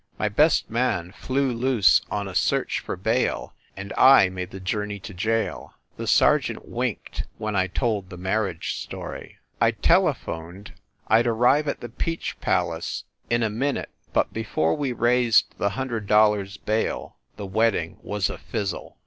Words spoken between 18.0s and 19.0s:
was a fizzle.